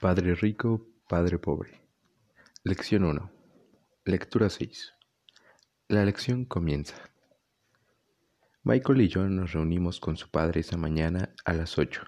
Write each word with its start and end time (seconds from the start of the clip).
Padre 0.00 0.36
rico, 0.36 0.86
Padre 1.08 1.40
pobre. 1.40 1.82
Lección 2.62 3.02
1. 3.02 3.32
Lectura 4.04 4.48
6. 4.48 4.94
La 5.88 6.04
lección 6.04 6.44
comienza. 6.44 6.94
Michael 8.62 9.00
y 9.00 9.08
yo 9.08 9.28
nos 9.28 9.54
reunimos 9.54 9.98
con 9.98 10.16
su 10.16 10.30
padre 10.30 10.60
esa 10.60 10.76
mañana 10.76 11.34
a 11.44 11.52
las 11.52 11.78
8. 11.78 12.02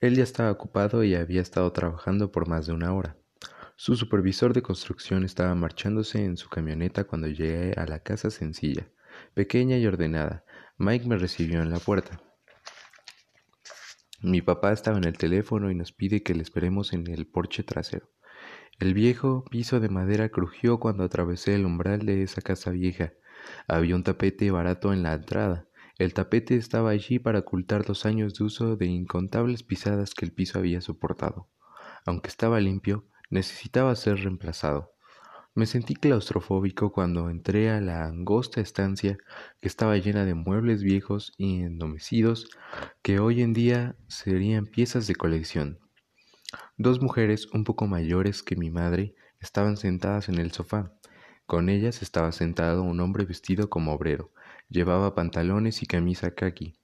Él 0.00 0.16
ya 0.16 0.22
estaba 0.22 0.50
ocupado 0.50 1.04
y 1.04 1.14
había 1.14 1.42
estado 1.42 1.70
trabajando 1.72 2.32
por 2.32 2.48
más 2.48 2.64
de 2.68 2.72
una 2.72 2.94
hora. 2.94 3.18
Su 3.76 3.96
supervisor 3.96 4.54
de 4.54 4.62
construcción 4.62 5.22
estaba 5.22 5.54
marchándose 5.54 6.24
en 6.24 6.38
su 6.38 6.48
camioneta 6.48 7.04
cuando 7.04 7.28
llegué 7.28 7.74
a 7.76 7.84
la 7.84 7.98
casa 7.98 8.30
sencilla, 8.30 8.88
pequeña 9.34 9.76
y 9.76 9.86
ordenada. 9.86 10.46
Mike 10.78 11.06
me 11.06 11.18
recibió 11.18 11.60
en 11.60 11.68
la 11.68 11.80
puerta. 11.80 12.18
Mi 14.28 14.42
papá 14.42 14.72
estaba 14.72 14.98
en 14.98 15.04
el 15.04 15.16
teléfono 15.16 15.70
y 15.70 15.76
nos 15.76 15.92
pide 15.92 16.24
que 16.24 16.34
le 16.34 16.42
esperemos 16.42 16.92
en 16.92 17.06
el 17.06 17.28
porche 17.28 17.62
trasero. 17.62 18.10
El 18.80 18.92
viejo 18.92 19.44
piso 19.44 19.78
de 19.78 19.88
madera 19.88 20.30
crujió 20.30 20.80
cuando 20.80 21.04
atravesé 21.04 21.54
el 21.54 21.64
umbral 21.64 22.04
de 22.04 22.24
esa 22.24 22.42
casa 22.42 22.72
vieja. 22.72 23.12
Había 23.68 23.94
un 23.94 24.02
tapete 24.02 24.50
barato 24.50 24.92
en 24.92 25.04
la 25.04 25.14
entrada. 25.14 25.68
El 25.96 26.12
tapete 26.12 26.56
estaba 26.56 26.90
allí 26.90 27.20
para 27.20 27.38
ocultar 27.38 27.88
los 27.88 28.04
años 28.04 28.34
de 28.34 28.42
uso 28.42 28.74
de 28.74 28.86
incontables 28.86 29.62
pisadas 29.62 30.12
que 30.12 30.24
el 30.24 30.32
piso 30.32 30.58
había 30.58 30.80
soportado. 30.80 31.48
Aunque 32.04 32.28
estaba 32.28 32.58
limpio, 32.58 33.06
necesitaba 33.30 33.94
ser 33.94 34.24
reemplazado. 34.24 34.95
Me 35.56 35.64
sentí 35.64 35.94
claustrofóbico 35.94 36.92
cuando 36.92 37.30
entré 37.30 37.70
a 37.70 37.80
la 37.80 38.04
angosta 38.04 38.60
estancia 38.60 39.16
que 39.58 39.68
estaba 39.68 39.96
llena 39.96 40.26
de 40.26 40.34
muebles 40.34 40.82
viejos 40.82 41.32
y 41.38 41.62
endomecidos 41.62 42.50
que 43.00 43.20
hoy 43.20 43.40
en 43.40 43.54
día 43.54 43.96
serían 44.06 44.66
piezas 44.66 45.06
de 45.06 45.14
colección. 45.14 45.78
Dos 46.76 47.00
mujeres 47.00 47.46
un 47.54 47.64
poco 47.64 47.86
mayores 47.86 48.42
que 48.42 48.54
mi 48.54 48.70
madre 48.70 49.14
estaban 49.40 49.78
sentadas 49.78 50.28
en 50.28 50.36
el 50.36 50.52
sofá. 50.52 50.92
Con 51.46 51.70
ellas 51.70 52.02
estaba 52.02 52.32
sentado 52.32 52.82
un 52.82 53.00
hombre 53.00 53.24
vestido 53.24 53.70
como 53.70 53.94
obrero. 53.94 54.32
Llevaba 54.68 55.14
pantalones 55.14 55.82
y 55.82 55.86
camisa 55.86 56.32
khaki, 56.32 56.78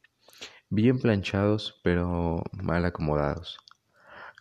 bien 0.71 0.99
planchados 0.99 1.79
pero 1.85 2.43
mal 2.55 2.87
acomodados, 2.87 3.59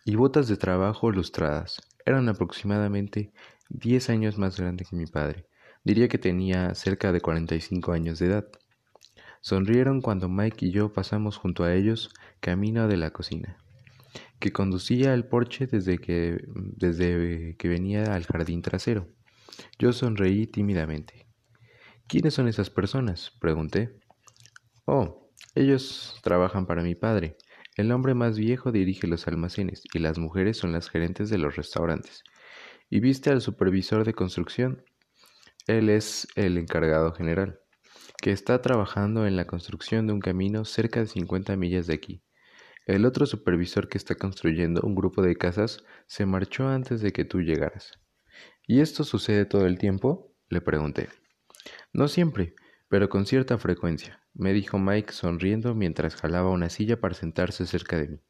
y 0.06 0.14
botas 0.14 0.48
de 0.48 0.56
trabajo 0.56 1.10
lustradas. 1.10 1.91
Eran 2.04 2.28
aproximadamente 2.28 3.32
diez 3.68 4.10
años 4.10 4.38
más 4.38 4.58
grande 4.58 4.84
que 4.84 4.96
mi 4.96 5.06
padre. 5.06 5.46
Diría 5.84 6.08
que 6.08 6.18
tenía 6.18 6.74
cerca 6.74 7.12
de 7.12 7.20
45 7.20 7.92
años 7.92 8.18
de 8.18 8.26
edad. 8.26 8.46
Sonrieron 9.40 10.00
cuando 10.00 10.28
Mike 10.28 10.66
y 10.66 10.70
yo 10.70 10.92
pasamos 10.92 11.36
junto 11.36 11.64
a 11.64 11.74
ellos 11.74 12.10
camino 12.40 12.86
de 12.86 12.96
la 12.96 13.10
cocina, 13.10 13.56
que 14.38 14.52
conducía 14.52 15.12
al 15.12 15.26
porche 15.26 15.66
desde 15.66 15.98
que, 15.98 16.44
desde 16.54 17.56
que 17.56 17.68
venía 17.68 18.14
al 18.14 18.24
jardín 18.24 18.62
trasero. 18.62 19.08
Yo 19.78 19.92
sonreí 19.92 20.46
tímidamente. 20.46 21.26
¿Quiénes 22.06 22.34
son 22.34 22.46
esas 22.46 22.70
personas? 22.70 23.32
pregunté. 23.40 23.98
Oh, 24.84 25.30
ellos 25.54 26.20
trabajan 26.22 26.66
para 26.66 26.82
mi 26.82 26.94
padre. 26.94 27.36
El 27.76 27.90
hombre 27.90 28.14
más 28.14 28.38
viejo 28.38 28.70
dirige 28.70 29.06
los 29.06 29.26
almacenes 29.26 29.82
y 29.94 29.98
las 29.98 30.18
mujeres 30.18 30.58
son 30.58 30.72
las 30.72 30.90
gerentes 30.90 31.30
de 31.30 31.38
los 31.38 31.56
restaurantes. 31.56 32.22
¿Y 32.90 33.00
viste 33.00 33.30
al 33.30 33.40
supervisor 33.40 34.04
de 34.04 34.12
construcción? 34.12 34.84
Él 35.66 35.88
es 35.88 36.28
el 36.34 36.58
encargado 36.58 37.12
general, 37.12 37.60
que 38.20 38.32
está 38.32 38.60
trabajando 38.60 39.26
en 39.26 39.36
la 39.36 39.46
construcción 39.46 40.06
de 40.06 40.12
un 40.12 40.20
camino 40.20 40.66
cerca 40.66 41.00
de 41.00 41.06
50 41.06 41.56
millas 41.56 41.86
de 41.86 41.94
aquí. 41.94 42.22
El 42.84 43.06
otro 43.06 43.24
supervisor 43.26 43.88
que 43.88 43.96
está 43.96 44.16
construyendo 44.16 44.82
un 44.82 44.94
grupo 44.94 45.22
de 45.22 45.36
casas 45.36 45.84
se 46.06 46.26
marchó 46.26 46.68
antes 46.68 47.00
de 47.00 47.12
que 47.12 47.24
tú 47.24 47.40
llegaras. 47.40 47.92
¿Y 48.66 48.80
esto 48.80 49.04
sucede 49.04 49.46
todo 49.46 49.66
el 49.66 49.78
tiempo? 49.78 50.34
le 50.50 50.60
pregunté. 50.60 51.08
No 51.92 52.08
siempre, 52.08 52.54
pero 52.92 53.08
con 53.08 53.24
cierta 53.24 53.56
frecuencia, 53.56 54.20
me 54.34 54.52
dijo 54.52 54.78
Mike 54.78 55.14
sonriendo 55.14 55.74
mientras 55.74 56.14
jalaba 56.14 56.50
una 56.50 56.68
silla 56.68 57.00
para 57.00 57.14
sentarse 57.14 57.64
cerca 57.64 57.96
de 57.96 58.06
mí. 58.06 58.20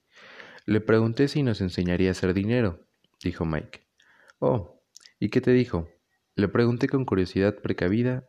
Le 0.66 0.80
pregunté 0.80 1.26
si 1.26 1.42
nos 1.42 1.60
enseñaría 1.60 2.10
a 2.10 2.12
hacer 2.12 2.32
dinero, 2.32 2.86
dijo 3.24 3.44
Mike. 3.44 3.88
Oh, 4.38 4.80
¿y 5.18 5.30
qué 5.30 5.40
te 5.40 5.50
dijo? 5.50 5.88
Le 6.36 6.46
pregunté 6.46 6.88
con 6.88 7.04
curiosidad 7.04 7.56
precavida. 7.56 8.28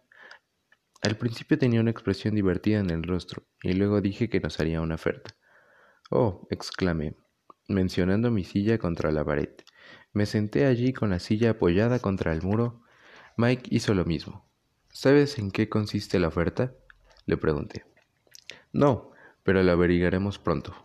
Al 1.03 1.17
principio 1.17 1.59
tenía 1.59 1.81
una 1.81 1.91
expresión 1.91 2.33
divertida 2.33 2.79
en 2.79 2.89
el 2.89 3.03
rostro, 3.03 3.44
y 3.61 3.73
luego 3.73 4.01
dije 4.01 4.27
que 4.27 4.39
nos 4.39 4.59
haría 4.59 4.81
una 4.81 4.95
oferta. 4.95 5.35
Oh, 6.09 6.47
exclamé, 6.50 7.15
mencionando 7.67 8.31
mi 8.31 8.44
silla 8.44 8.79
contra 8.79 9.11
la 9.11 9.23
pared. 9.23 9.53
Me 10.13 10.25
senté 10.25 10.65
allí 10.65 10.94
con 10.94 11.11
la 11.11 11.19
silla 11.19 11.51
apoyada 11.51 12.00
contra 12.00 12.33
el 12.33 12.41
muro. 12.41 12.81
Mike 13.38 13.69
hizo 13.69 13.94
lo 13.94 14.03
mismo. 14.03 14.51
¿Sabes 14.96 15.40
en 15.40 15.50
qué 15.50 15.70
consiste 15.70 16.20
la 16.20 16.28
oferta? 16.28 16.72
Le 17.26 17.36
pregunté. 17.36 17.84
No, 18.72 19.09
pero 19.42 19.64
lo 19.64 19.72
averiguaremos 19.72 20.38
pronto. 20.38 20.76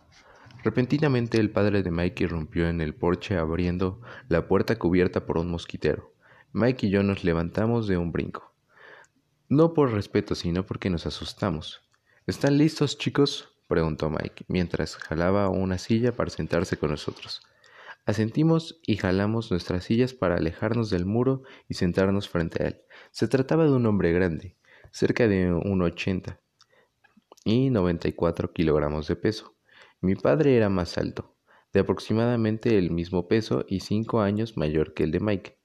Repentinamente 0.63 1.39
el 1.39 1.51
padre 1.51 1.83
de 1.83 1.91
Mike 1.91 2.23
irrumpió 2.23 2.67
en 2.67 2.81
el 2.81 2.95
porche 2.95 3.37
abriendo 3.37 4.01
la 4.27 4.47
puerta 4.47 4.79
cubierta 4.79 5.27
por 5.27 5.37
un 5.37 5.51
mosquitero. 5.51 6.11
Mike 6.53 6.87
y 6.87 6.89
yo 6.89 7.03
nos 7.03 7.23
levantamos 7.23 7.87
de 7.87 7.97
un 7.97 8.11
brinco. 8.11 8.51
No 9.47 9.75
por 9.75 9.91
respeto, 9.93 10.33
sino 10.33 10.65
porque 10.65 10.89
nos 10.89 11.05
asustamos. 11.05 11.87
¿Están 12.25 12.57
listos, 12.57 12.97
chicos? 12.97 13.53
preguntó 13.67 14.09
Mike, 14.09 14.45
mientras 14.47 14.95
jalaba 14.95 15.49
una 15.49 15.77
silla 15.77 16.13
para 16.13 16.31
sentarse 16.31 16.77
con 16.77 16.89
nosotros. 16.89 17.43
Asentimos 18.09 18.81
y 18.87 18.97
jalamos 18.97 19.51
nuestras 19.51 19.83
sillas 19.83 20.15
para 20.15 20.37
alejarnos 20.37 20.89
del 20.89 21.05
muro 21.05 21.43
y 21.67 21.75
sentarnos 21.75 22.27
frente 22.27 22.63
a 22.63 22.67
él. 22.69 22.81
Se 23.11 23.27
trataba 23.27 23.65
de 23.65 23.71
un 23.71 23.85
hombre 23.85 24.11
grande, 24.11 24.57
cerca 24.91 25.27
de 25.27 25.53
un 25.53 25.83
ochenta 25.83 26.41
y 27.45 27.69
noventa 27.69 28.07
y 28.07 28.13
cuatro 28.13 28.51
kilogramos 28.51 29.07
de 29.07 29.15
peso. 29.15 29.55
Mi 30.01 30.15
padre 30.15 30.57
era 30.57 30.69
más 30.69 30.97
alto, 30.97 31.37
de 31.71 31.81
aproximadamente 31.81 32.79
el 32.79 32.89
mismo 32.89 33.27
peso 33.27 33.63
y 33.67 33.81
cinco 33.81 34.21
años 34.21 34.57
mayor 34.57 34.95
que 34.95 35.03
el 35.03 35.11
de 35.11 35.19
Mike. 35.19 35.59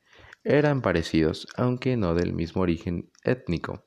Eran 0.44 0.82
parecidos, 0.82 1.48
aunque 1.56 1.96
no 1.96 2.14
del 2.14 2.34
mismo 2.34 2.60
origen 2.60 3.10
étnico. 3.22 3.86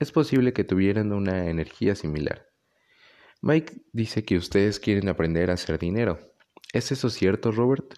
Es 0.00 0.10
posible 0.10 0.52
que 0.52 0.64
tuvieran 0.64 1.12
una 1.12 1.48
energía 1.48 1.94
similar. 1.94 2.48
Mike 3.42 3.84
dice 3.92 4.24
que 4.24 4.36
ustedes 4.36 4.80
quieren 4.80 5.08
aprender 5.08 5.52
a 5.52 5.54
hacer 5.54 5.78
dinero. 5.78 6.18
¿Es 6.72 6.90
eso 6.90 7.10
cierto, 7.10 7.52
Robert? 7.52 7.94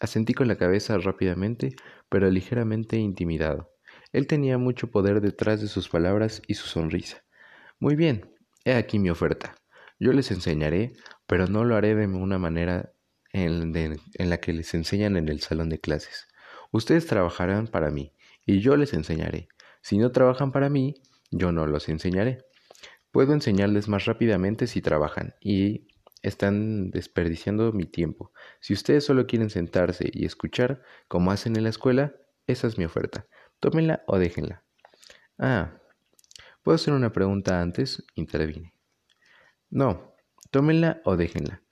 Asentí 0.00 0.34
con 0.34 0.48
la 0.48 0.56
cabeza 0.56 0.98
rápidamente, 0.98 1.76
pero 2.08 2.28
ligeramente 2.28 2.96
intimidado. 2.96 3.72
Él 4.12 4.26
tenía 4.26 4.58
mucho 4.58 4.90
poder 4.90 5.20
detrás 5.20 5.60
de 5.60 5.68
sus 5.68 5.88
palabras 5.88 6.42
y 6.48 6.54
su 6.54 6.66
sonrisa. 6.66 7.22
Muy 7.78 7.94
bien, 7.94 8.28
he 8.64 8.74
aquí 8.74 8.98
mi 8.98 9.10
oferta. 9.10 9.54
Yo 10.00 10.12
les 10.12 10.30
enseñaré, 10.30 10.92
pero 11.26 11.46
no 11.46 11.64
lo 11.64 11.76
haré 11.76 11.94
de 11.94 12.06
una 12.06 12.38
manera 12.38 12.92
en, 13.32 13.72
la 14.18 14.38
que 14.38 14.52
les 14.52 14.74
enseñan 14.74 15.16
en 15.16 15.28
el 15.28 15.40
salón 15.40 15.68
de 15.68 15.78
clases. 15.78 16.26
Ustedes 16.72 17.06
trabajarán 17.06 17.68
para 17.68 17.90
mí 17.90 18.12
y 18.44 18.60
yo 18.60 18.76
les 18.76 18.92
enseñaré. 18.92 19.48
Si 19.82 19.98
no 19.98 20.10
trabajan 20.10 20.50
para 20.50 20.68
mí, 20.68 20.94
yo 21.30 21.52
no 21.52 21.66
los 21.66 21.88
enseñaré. 21.88 22.38
Puedo 23.12 23.32
enseñarles 23.32 23.88
más 23.88 24.04
rápidamente 24.04 24.66
si 24.66 24.82
trabajan 24.82 25.34
y 25.40 25.86
están 26.22 26.90
desperdiciando 26.90 27.72
mi 27.72 27.84
tiempo. 27.84 28.32
Si 28.60 28.72
ustedes 28.72 29.04
solo 29.04 29.26
quieren 29.26 29.50
sentarse 29.50 30.10
y 30.12 30.24
escuchar, 30.24 30.82
como 31.08 31.30
hacen 31.30 31.56
en 31.56 31.64
la 31.64 31.70
escuela, 31.70 32.14
esa 32.46 32.66
es 32.66 32.78
mi 32.78 32.84
oferta. 32.84 33.26
Tómenla 33.60 34.02
o 34.06 34.18
déjenla. 34.18 34.64
Ah, 35.38 35.78
¿puedo 36.62 36.76
hacer 36.76 36.94
una 36.94 37.12
pregunta 37.12 37.60
antes? 37.60 38.04
Intervine. 38.14 38.72
No, 39.70 40.14
tómenla 40.50 41.00
o 41.04 41.16
déjenla. 41.16 41.62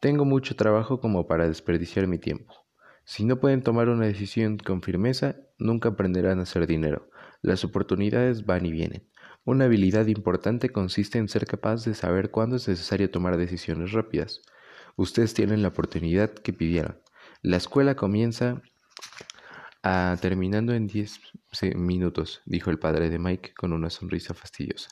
Tengo 0.00 0.24
mucho 0.24 0.54
trabajo 0.54 1.00
como 1.00 1.26
para 1.26 1.48
desperdiciar 1.48 2.06
mi 2.06 2.18
tiempo. 2.18 2.54
Si 3.04 3.24
no 3.24 3.40
pueden 3.40 3.62
tomar 3.62 3.88
una 3.88 4.06
decisión 4.06 4.58
con 4.58 4.82
firmeza, 4.82 5.36
nunca 5.58 5.88
aprenderán 5.88 6.38
a 6.38 6.42
hacer 6.42 6.66
dinero. 6.66 7.10
Las 7.40 7.64
oportunidades 7.64 8.44
van 8.44 8.66
y 8.66 8.70
vienen. 8.70 9.08
Una 9.48 9.64
habilidad 9.64 10.08
importante 10.08 10.68
consiste 10.68 11.16
en 11.16 11.26
ser 11.26 11.46
capaz 11.46 11.82
de 11.86 11.94
saber 11.94 12.30
cuándo 12.30 12.56
es 12.56 12.68
necesario 12.68 13.10
tomar 13.10 13.38
decisiones 13.38 13.92
rápidas. 13.92 14.42
Ustedes 14.94 15.32
tienen 15.32 15.62
la 15.62 15.68
oportunidad 15.68 16.34
que 16.34 16.52
pidieron. 16.52 17.00
La 17.40 17.56
escuela 17.56 17.94
comienza 17.94 18.60
a 19.82 20.18
terminando 20.20 20.74
en 20.74 20.86
diez 20.86 21.18
minutos, 21.74 22.42
dijo 22.44 22.68
el 22.68 22.78
padre 22.78 23.08
de 23.08 23.18
Mike 23.18 23.54
con 23.54 23.72
una 23.72 23.88
sonrisa 23.88 24.34
fastidiosa. 24.34 24.90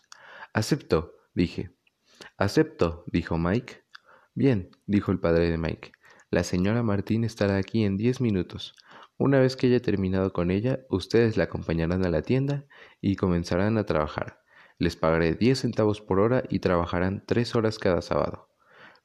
Acepto, 0.55 1.13
dije. 1.35 1.77
Acepto, 2.39 3.05
dijo 3.09 3.37
Mike. 3.37 3.85
Bien, 4.33 4.71
dijo 4.87 5.13
el 5.13 5.21
padre 5.21 5.51
de 5.51 5.59
Mike. 5.59 5.93
La 6.31 6.45
señora 6.45 6.83
Martín 6.83 7.25
estará 7.25 7.59
aquí 7.59 7.85
en 7.85 7.99
diez 7.99 8.23
minutos. 8.23 8.75
Una 9.19 9.39
vez 9.39 9.55
que 9.55 9.67
haya 9.67 9.81
terminado 9.81 10.33
con 10.33 10.51
ella, 10.51 10.81
ustedes 10.89 11.37
la 11.37 11.45
acompañarán 11.45 12.07
a 12.07 12.11
la 12.11 12.23
tienda 12.23 12.65
y 13.03 13.17
comenzarán 13.17 13.77
a 13.77 13.85
trabajar. 13.85 14.46
Les 14.79 14.97
pagaré 14.97 15.35
diez 15.35 15.61
centavos 15.61 16.01
por 16.01 16.21
hora 16.21 16.45
y 16.49 16.59
trabajarán 16.59 17.25
tres 17.27 17.55
horas 17.55 17.79
cada 17.79 18.03
sábado. 18.03 18.49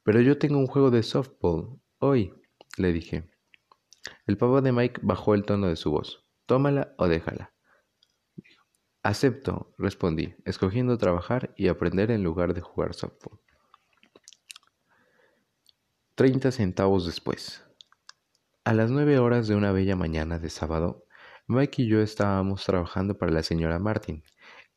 Pero 0.02 0.20
yo 0.20 0.38
tengo 0.38 0.58
un 0.58 0.66
juego 0.66 0.90
de 0.90 1.02
softball 1.02 1.80
hoy, 1.98 2.34
le 2.76 2.92
dije. 2.92 3.30
El 4.26 4.36
papá 4.36 4.60
de 4.60 4.72
Mike 4.72 5.00
bajó 5.02 5.34
el 5.34 5.44
tono 5.44 5.68
de 5.68 5.76
su 5.76 5.90
voz. 5.90 6.26
Tómala 6.46 6.94
o 6.98 7.08
déjala. 7.08 7.54
Acepto, 9.02 9.74
respondí, 9.78 10.34
escogiendo 10.44 10.98
trabajar 10.98 11.54
y 11.56 11.68
aprender 11.68 12.10
en 12.10 12.22
lugar 12.22 12.54
de 12.54 12.60
jugar 12.60 12.94
softball. 12.94 13.40
Treinta 16.14 16.52
centavos 16.52 17.06
después. 17.06 17.64
A 18.64 18.74
las 18.74 18.90
nueve 18.90 19.18
horas 19.18 19.48
de 19.48 19.56
una 19.56 19.72
bella 19.72 19.96
mañana 19.96 20.38
de 20.38 20.50
sábado, 20.50 21.04
Mike 21.48 21.82
y 21.82 21.88
yo 21.88 22.00
estábamos 22.00 22.64
trabajando 22.64 23.18
para 23.18 23.32
la 23.32 23.42
señora 23.42 23.78
Martin. 23.80 24.22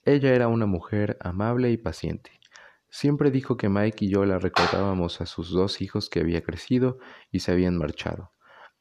Ella 0.07 0.35
era 0.35 0.47
una 0.49 0.67
mujer 0.67 1.17
amable 1.19 1.71
y 1.71 1.77
paciente. 1.77 2.29
Siempre 2.91 3.31
dijo 3.31 3.57
que 3.57 3.69
Mike 3.69 4.05
y 4.05 4.09
yo 4.09 4.23
la 4.23 4.37
recordábamos 4.37 5.19
a 5.19 5.25
sus 5.25 5.49
dos 5.49 5.81
hijos 5.81 6.11
que 6.11 6.19
había 6.19 6.43
crecido 6.43 6.99
y 7.31 7.39
se 7.39 7.51
habían 7.51 7.75
marchado. 7.75 8.31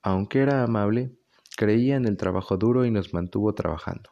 Aunque 0.02 0.40
era 0.40 0.62
amable, 0.62 1.16
creía 1.56 1.96
en 1.96 2.04
el 2.04 2.18
trabajo 2.18 2.58
duro 2.58 2.84
y 2.84 2.90
nos 2.90 3.14
mantuvo 3.14 3.54
trabajando. 3.54 4.10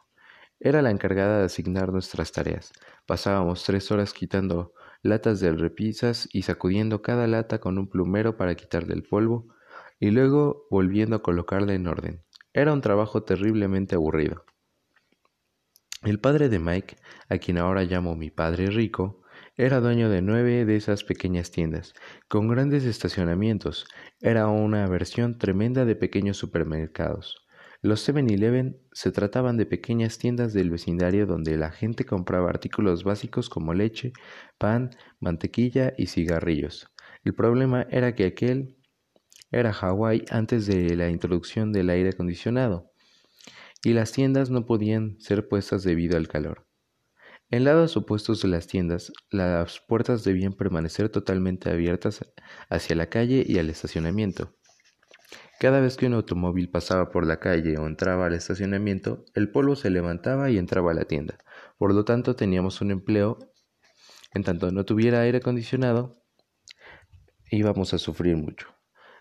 Era 0.59 0.81
la 0.81 0.89
encargada 0.89 1.37
de 1.37 1.45
asignar 1.45 1.93
nuestras 1.93 2.31
tareas. 2.31 2.73
Pasábamos 3.05 3.63
tres 3.63 3.91
horas 3.91 4.11
quitando 4.11 4.73
latas 5.03 5.39
de 5.39 5.51
repisas 5.51 6.27
y 6.33 6.41
sacudiendo 6.41 7.03
cada 7.03 7.27
lata 7.27 7.59
con 7.59 7.77
un 7.77 7.89
plumero 7.89 8.37
para 8.37 8.55
quitarle 8.55 8.95
el 8.95 9.03
polvo 9.03 9.53
y 9.99 10.09
luego 10.09 10.65
volviendo 10.71 11.17
a 11.17 11.21
colocarla 11.21 11.75
en 11.75 11.85
orden. 11.85 12.23
Era 12.53 12.73
un 12.73 12.81
trabajo 12.81 13.21
terriblemente 13.21 13.93
aburrido. 13.93 14.45
El 16.03 16.19
padre 16.19 16.49
de 16.49 16.59
Mike, 16.59 16.97
a 17.29 17.37
quien 17.37 17.57
ahora 17.57 17.83
llamo 17.83 18.17
mi 18.17 18.29
padre 18.29 18.67
rico, 18.67 19.21
era 19.55 19.79
dueño 19.79 20.09
de 20.09 20.21
nueve 20.21 20.65
de 20.65 20.75
esas 20.75 21.05
pequeñas 21.05 21.49
tiendas, 21.49 21.93
con 22.27 22.49
grandes 22.49 22.83
estacionamientos. 22.83 23.85
Era 24.19 24.47
una 24.47 24.85
versión 24.87 25.37
tremenda 25.37 25.85
de 25.85 25.95
pequeños 25.95 26.35
supermercados. 26.35 27.45
Los 27.81 28.05
7-Eleven 28.07 28.81
se 28.91 29.13
trataban 29.13 29.55
de 29.55 29.65
pequeñas 29.65 30.17
tiendas 30.17 30.51
del 30.51 30.71
vecindario 30.71 31.25
donde 31.25 31.55
la 31.55 31.71
gente 31.71 32.03
compraba 32.03 32.49
artículos 32.49 33.05
básicos 33.05 33.47
como 33.47 33.73
leche, 33.73 34.11
pan, 34.57 34.89
mantequilla 35.21 35.93
y 35.97 36.07
cigarrillos. 36.07 36.89
El 37.23 37.33
problema 37.33 37.87
era 37.89 38.13
que 38.13 38.25
aquel 38.25 38.75
era 39.51 39.71
Hawái 39.71 40.25
antes 40.31 40.65
de 40.65 40.97
la 40.97 41.09
introducción 41.09 41.71
del 41.71 41.89
aire 41.89 42.09
acondicionado, 42.09 42.92
y 43.83 43.93
las 43.93 44.11
tiendas 44.11 44.49
no 44.49 44.65
podían 44.65 45.19
ser 45.19 45.47
puestas 45.47 45.83
debido 45.83 46.17
al 46.17 46.27
calor. 46.27 46.67
En 47.49 47.65
lados 47.65 47.95
opuestos 47.97 48.41
de 48.41 48.47
las 48.47 48.67
tiendas, 48.67 49.11
las 49.29 49.79
puertas 49.79 50.23
debían 50.23 50.53
permanecer 50.53 51.09
totalmente 51.09 51.69
abiertas 51.69 52.25
hacia 52.69 52.95
la 52.95 53.07
calle 53.07 53.43
y 53.45 53.59
al 53.59 53.69
estacionamiento. 53.69 54.55
Cada 55.59 55.79
vez 55.79 55.95
que 55.95 56.07
un 56.07 56.13
automóvil 56.13 56.69
pasaba 56.69 57.11
por 57.11 57.27
la 57.27 57.39
calle 57.39 57.77
o 57.77 57.85
entraba 57.85 58.25
al 58.25 58.33
estacionamiento, 58.33 59.23
el 59.35 59.51
polvo 59.51 59.75
se 59.75 59.89
levantaba 59.91 60.49
y 60.49 60.57
entraba 60.57 60.91
a 60.91 60.95
la 60.95 61.05
tienda. 61.05 61.37
Por 61.77 61.93
lo 61.93 62.05
tanto, 62.05 62.35
teníamos 62.35 62.81
un 62.81 62.91
empleo. 62.91 63.37
En 64.33 64.43
tanto 64.43 64.71
no 64.71 64.83
tuviera 64.83 65.21
aire 65.21 65.37
acondicionado, 65.37 66.15
íbamos 67.51 67.93
a 67.93 67.99
sufrir 67.99 68.35
mucho. 68.35 68.67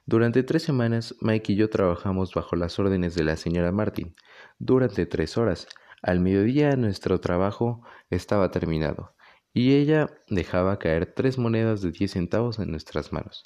Durante 0.04 0.42
tres 0.42 0.64
semanas, 0.64 1.14
Mike 1.20 1.52
y 1.52 1.56
yo 1.56 1.70
trabajamos 1.70 2.34
bajo 2.34 2.56
las 2.56 2.76
órdenes 2.80 3.14
de 3.14 3.22
la 3.22 3.36
señora 3.36 3.70
Martin. 3.70 4.16
Durante 4.58 5.06
tres 5.06 5.38
horas. 5.38 5.68
Al 6.02 6.18
mediodía 6.18 6.74
nuestro 6.74 7.20
trabajo 7.20 7.82
estaba 8.10 8.50
terminado, 8.50 9.14
y 9.52 9.74
ella 9.74 10.10
dejaba 10.28 10.80
caer 10.80 11.14
tres 11.14 11.38
monedas 11.38 11.82
de 11.82 11.92
diez 11.92 12.10
centavos 12.10 12.58
en 12.58 12.72
nuestras 12.72 13.12
manos. 13.12 13.44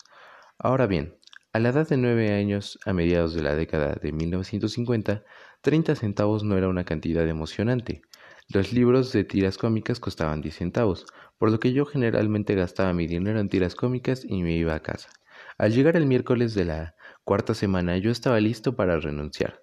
Ahora 0.58 0.87
bien, 0.87 1.19
a 1.53 1.58
la 1.58 1.69
edad 1.69 1.87
de 1.87 1.99
nueve 1.99 2.32
años, 2.32 2.79
a 2.87 2.94
mediados 2.94 3.35
de 3.35 3.43
la 3.43 3.55
década 3.55 3.94
de 4.00 4.12
1950, 4.12 5.25
treinta 5.61 5.94
centavos 5.94 6.43
no 6.43 6.56
era 6.56 6.69
una 6.69 6.85
cantidad 6.85 7.29
emocionante. 7.29 8.00
Los 8.49 8.73
libros 8.73 9.12
de 9.12 9.25
tiras 9.25 9.59
cómicas 9.59 10.00
costaban 10.00 10.41
diez 10.41 10.56
centavos, 10.56 11.05
por 11.37 11.50
lo 11.50 11.61
que 11.61 11.75
yo 11.75 11.85
generalmente 11.85 12.55
gastaba 12.55 12.94
mi 12.94 13.06
dinero 13.06 13.41
en 13.41 13.50
tiras 13.50 13.75
cómicas 13.75 14.25
y 14.26 14.43
me 14.43 14.56
iba 14.56 14.75
a 14.75 14.81
casa. 14.81 15.11
Al 15.58 15.73
llegar 15.73 15.97
el 15.97 16.05
miércoles 16.05 16.55
de 16.55 16.67
la 16.67 16.94
cuarta 17.25 17.55
semana 17.55 17.97
yo 17.97 18.11
estaba 18.11 18.38
listo 18.41 18.76
para 18.76 19.00
renunciar. 19.00 19.58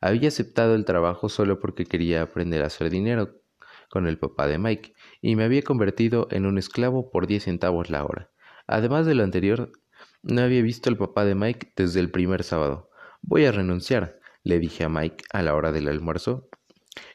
Había 0.00 0.28
aceptado 0.28 0.74
el 0.74 0.86
trabajo 0.86 1.28
solo 1.28 1.60
porque 1.60 1.84
quería 1.84 2.22
aprender 2.22 2.62
a 2.62 2.68
hacer 2.68 2.88
dinero 2.88 3.42
con 3.90 4.06
el 4.06 4.18
papá 4.18 4.46
de 4.46 4.56
Mike 4.56 4.94
y 5.20 5.36
me 5.36 5.44
había 5.44 5.60
convertido 5.60 6.28
en 6.30 6.46
un 6.46 6.56
esclavo 6.56 7.10
por 7.10 7.26
diez 7.26 7.44
centavos 7.44 7.90
la 7.90 8.04
hora. 8.04 8.30
Además 8.66 9.04
de 9.04 9.14
lo 9.14 9.22
anterior, 9.22 9.70
no 10.22 10.40
había 10.40 10.62
visto 10.62 10.88
al 10.88 10.96
papá 10.96 11.26
de 11.26 11.34
Mike 11.34 11.72
desde 11.76 12.00
el 12.00 12.10
primer 12.10 12.42
sábado. 12.42 12.88
Voy 13.20 13.44
a 13.44 13.52
renunciar, 13.52 14.18
le 14.44 14.58
dije 14.58 14.84
a 14.84 14.88
Mike 14.88 15.24
a 15.30 15.42
la 15.42 15.54
hora 15.54 15.72
del 15.72 15.88
almuerzo. 15.88 16.48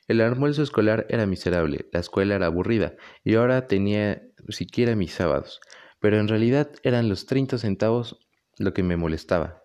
El 0.07 0.21
almuerzo 0.21 0.61
escolar 0.61 1.07
era 1.09 1.25
miserable, 1.25 1.89
la 1.91 1.99
escuela 1.99 2.35
era 2.35 2.45
aburrida 2.45 2.93
y 3.23 3.35
ahora 3.35 3.65
tenía 3.65 4.21
siquiera 4.49 4.95
mis 4.95 5.13
sábados 5.13 5.59
pero 5.99 6.19
en 6.19 6.27
realidad 6.27 6.71
eran 6.83 7.09
los 7.09 7.25
30 7.25 7.57
centavos 7.57 8.19
lo 8.57 8.73
que 8.73 8.83
me 8.83 8.97
molestaba. 8.97 9.63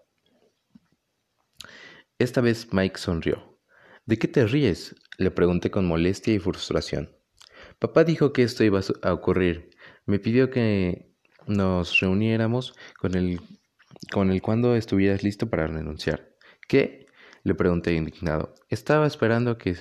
Esta 2.19 2.41
vez 2.41 2.73
Mike 2.73 2.99
sonrió. 2.99 3.59
¿De 4.07 4.19
qué 4.19 4.29
te 4.29 4.47
ríes? 4.47 4.95
le 5.19 5.31
pregunté 5.31 5.71
con 5.71 5.87
molestia 5.87 6.35
y 6.35 6.39
frustración. 6.39 7.17
Papá 7.79 8.05
dijo 8.05 8.33
que 8.33 8.43
esto 8.43 8.65
iba 8.65 8.81
a 9.03 9.13
ocurrir. 9.13 9.71
Me 10.07 10.19
pidió 10.19 10.51
que 10.51 11.15
nos 11.47 12.01
reuniéramos 12.01 12.75
con 12.99 13.15
el, 13.17 13.41
cuando 14.43 14.75
estuvieras 14.77 15.23
listo 15.23 15.49
para 15.49 15.67
renunciar. 15.67 16.35
¿Qué? 16.69 17.07
le 17.43 17.55
pregunté 17.55 17.93
indignado. 17.93 18.55
Estaba 18.71 19.07
esperando 19.07 19.59
que 19.59 19.77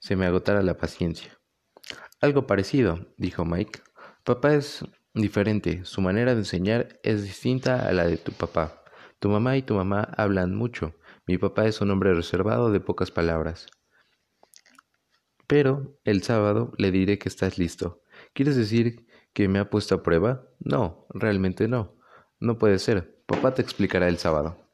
se 0.00 0.16
me 0.16 0.26
agotara 0.26 0.62
la 0.62 0.76
paciencia. 0.76 1.38
Algo 2.20 2.46
parecido, 2.46 3.14
dijo 3.16 3.44
Mike. 3.44 3.80
Papá 4.24 4.54
es 4.54 4.84
diferente. 5.20 5.84
Su 5.84 6.00
manera 6.00 6.34
de 6.34 6.40
enseñar 6.40 7.00
es 7.02 7.22
distinta 7.22 7.88
a 7.88 7.92
la 7.92 8.06
de 8.06 8.16
tu 8.16 8.32
papá. 8.32 8.82
Tu 9.18 9.28
mamá 9.28 9.56
y 9.56 9.62
tu 9.62 9.74
mamá 9.74 10.02
hablan 10.16 10.54
mucho. 10.54 10.94
Mi 11.26 11.38
papá 11.38 11.66
es 11.66 11.80
un 11.80 11.90
hombre 11.90 12.14
reservado 12.14 12.70
de 12.70 12.80
pocas 12.80 13.10
palabras. 13.10 13.66
Pero 15.46 15.98
el 16.04 16.22
sábado 16.22 16.72
le 16.76 16.90
diré 16.90 17.18
que 17.18 17.28
estás 17.28 17.58
listo. 17.58 18.02
¿Quieres 18.32 18.56
decir 18.56 19.06
que 19.32 19.48
me 19.48 19.58
ha 19.58 19.70
puesto 19.70 19.94
a 19.94 20.02
prueba? 20.02 20.46
No, 20.60 21.06
realmente 21.10 21.68
no. 21.68 21.96
No 22.40 22.58
puede 22.58 22.78
ser. 22.78 23.22
Papá 23.26 23.54
te 23.54 23.62
explicará 23.62 24.08
el 24.08 24.18
sábado. 24.18 24.65